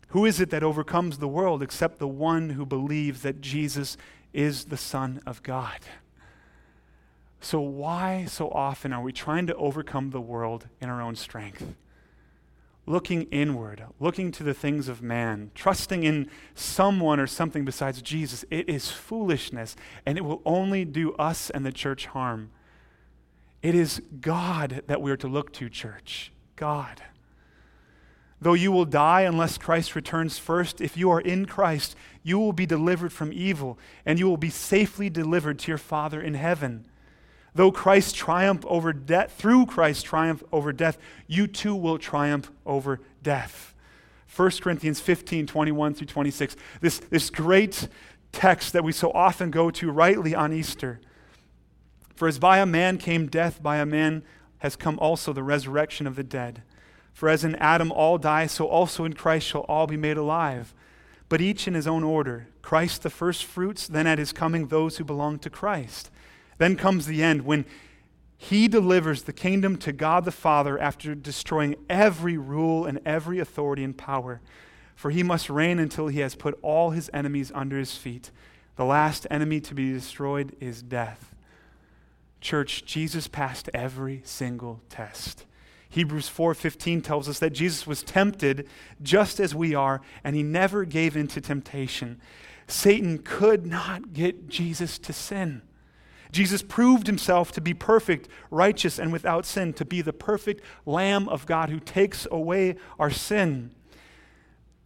[0.10, 3.97] Who is it that overcomes the world except the one who believes that Jesus
[4.34, 5.80] is the Son of God?
[7.39, 11.76] So, why so often are we trying to overcome the world in our own strength?
[12.88, 18.43] Looking inward, looking to the things of man, trusting in someone or something besides Jesus,
[18.49, 19.76] it is foolishness,
[20.07, 22.49] and it will only do us and the church harm.
[23.62, 26.32] It is God that we are to look to, church.
[26.55, 27.03] God.
[28.41, 32.53] Though you will die unless Christ returns first, if you are in Christ, you will
[32.53, 36.85] be delivered from evil, and you will be safely delivered to your Father in heaven.
[37.53, 43.01] Though Christ triumph over death, through Christ's triumph over death, you too will triumph over
[43.21, 43.73] death.
[44.33, 46.55] 1 Corinthians 15, 21 through 26.
[46.79, 47.89] This, this great
[48.31, 51.01] text that we so often go to rightly on Easter.
[52.15, 54.23] For as by a man came death, by a man
[54.59, 56.61] has come also the resurrection of the dead.
[57.20, 60.74] For as in Adam all die, so also in Christ shall all be made alive,
[61.28, 62.47] but each in his own order.
[62.61, 66.09] Christ the firstfruits, then at his coming those who belong to Christ.
[66.59, 67.65] Then comes the end when
[68.38, 73.84] he delivers the kingdom to God the Father after destroying every rule and every authority
[73.84, 74.39] and power.
[74.95, 78.32] For he must reign until he has put all his enemies under his feet.
[78.78, 81.36] The last enemy to be destroyed is death.
[82.39, 85.43] Church, Jesus passed every single test.
[85.89, 88.67] Hebrews 4:15 tells us that Jesus was tempted
[89.01, 92.21] just as we are and he never gave in to temptation.
[92.67, 95.63] Satan could not get Jesus to sin.
[96.31, 101.27] Jesus proved himself to be perfect, righteous, and without sin, to be the perfect Lamb
[101.27, 103.71] of God who takes away our sin.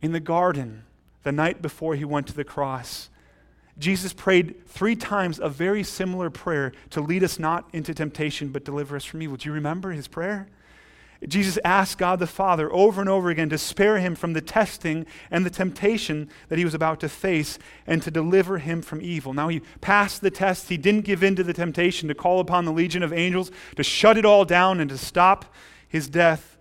[0.02, 0.84] In the garden,
[1.24, 3.10] the night before he went to the cross,
[3.78, 8.64] Jesus prayed three times a very similar prayer to lead us not into temptation, but
[8.64, 9.36] deliver us from evil.
[9.36, 10.48] Do you remember his prayer?
[11.28, 15.06] Jesus asked God the Father over and over again to spare him from the testing
[15.32, 19.34] and the temptation that he was about to face and to deliver him from evil.
[19.34, 20.70] Now he passed the test.
[20.70, 23.84] He didn't give in to the temptation to call upon the legion of angels to
[23.84, 25.46] shut it all down and to stop
[25.88, 26.58] his death.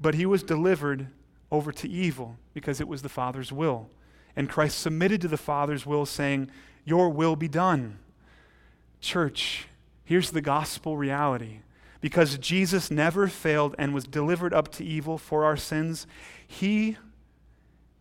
[0.00, 1.08] But he was delivered
[1.50, 3.88] over to evil because it was the Father's will.
[4.36, 6.50] And Christ submitted to the Father's will, saying,
[6.84, 7.98] Your will be done.
[9.00, 9.66] Church,
[10.04, 11.60] here's the gospel reality
[12.00, 16.06] because Jesus never failed and was delivered up to evil for our sins,
[16.46, 16.96] he,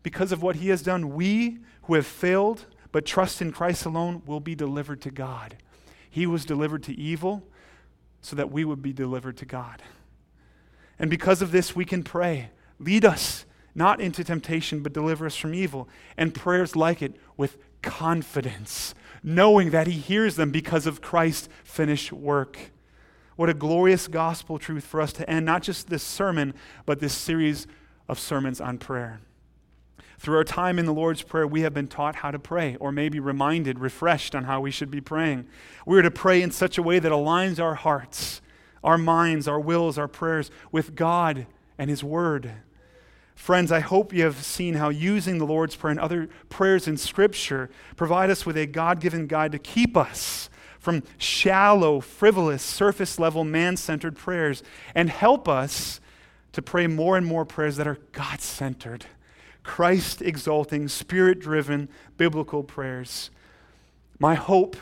[0.04, 4.22] because of what he has done, we who have failed but trust in Christ alone
[4.26, 5.58] will be delivered to God.
[6.10, 7.43] He was delivered to evil
[8.22, 9.84] so that we would be delivered to God.
[10.98, 15.36] And because of this, we can pray, lead us not into temptation, but deliver us
[15.36, 15.89] from evil.
[16.16, 22.14] And prayers like it with confidence, knowing that He hears them because of Christ's finished
[22.14, 22.72] work.
[23.36, 26.54] What a glorious gospel truth for us to end not just this sermon,
[26.86, 27.68] but this series
[28.08, 29.20] of sermons on prayer.
[30.18, 32.92] Through our time in the Lord's Prayer, we have been taught how to pray, or
[32.92, 35.46] maybe reminded, refreshed on how we should be praying.
[35.86, 38.42] We are to pray in such a way that aligns our hearts,
[38.84, 41.46] our minds, our wills, our prayers with God
[41.78, 42.52] and His Word.
[43.36, 46.96] Friends, I hope you have seen how using the Lord's Prayer and other prayers in
[46.96, 50.50] Scripture provide us with a God given guide to keep us
[50.86, 54.62] from shallow, frivolous, surface level, man centered prayers
[54.94, 56.00] and help us
[56.52, 59.08] to pray more and more prayers that are God centered,
[59.64, 63.32] Christ exalting, spirit driven, biblical prayers.
[64.20, 64.78] My hope,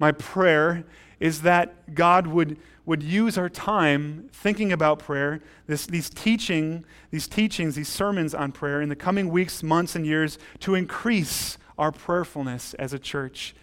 [0.00, 0.84] my prayer
[1.20, 7.28] is that God would, would use our time thinking about prayer, this, these teaching, these
[7.28, 11.92] teachings, these sermons on prayer in the coming weeks, months, and years to increase our
[11.92, 13.54] prayerfulness as a church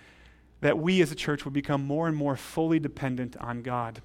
[0.64, 4.01] that we as a church would become more and more fully dependent on God.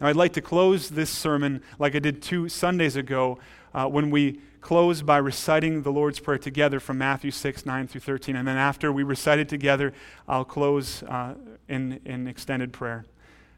[0.00, 3.38] Now, I'd like to close this sermon like I did two Sundays ago
[3.72, 8.00] uh, when we closed by reciting the Lord's Prayer together from Matthew 6, 9 through
[8.00, 8.34] 13.
[8.34, 9.92] And then after we recite it together,
[10.26, 11.34] I'll close uh,
[11.68, 13.04] in, in extended prayer.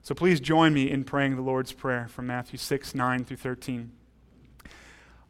[0.02, 3.90] So please join me in praying the Lord's Prayer from Matthew 6, 9 through 13.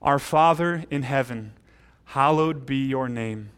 [0.03, 1.53] Our Father in heaven,
[2.07, 3.51] hallowed be your name.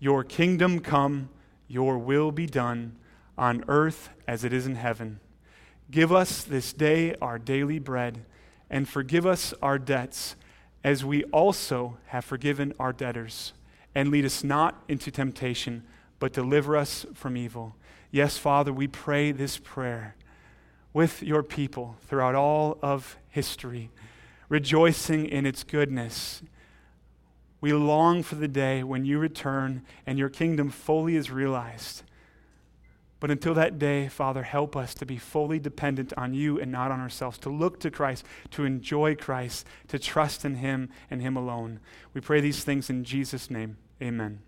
[0.00, 1.28] Your kingdom come
[1.68, 2.96] your will be done
[3.36, 5.20] on earth as it is in heaven.
[5.90, 8.24] Give us this day our daily bread,
[8.68, 10.34] and forgive us our debts,
[10.82, 13.52] as we also have forgiven our debtors.
[13.94, 15.84] And lead us not into temptation,
[16.18, 17.76] but deliver us from evil.
[18.10, 20.14] Yes, Father, we pray this prayer
[20.92, 23.90] with your people throughout all of history,
[24.48, 26.42] rejoicing in its goodness
[27.60, 32.02] we long for the day when you return and your kingdom fully is realized.
[33.20, 36.92] But until that day, Father, help us to be fully dependent on you and not
[36.92, 41.36] on ourselves, to look to Christ, to enjoy Christ, to trust in Him and Him
[41.36, 41.80] alone.
[42.14, 43.76] We pray these things in Jesus' name.
[44.00, 44.40] Amen.